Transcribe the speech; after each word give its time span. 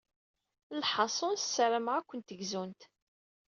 Lḥaṣul, 0.81 1.35
ssarameɣ 1.39 1.95
ad 1.97 2.05
kent-gzunt. 2.07 2.81